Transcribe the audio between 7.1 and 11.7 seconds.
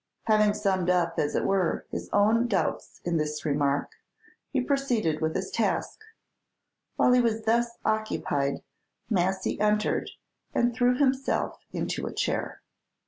he was thus occupied, Massy entered, and threw himself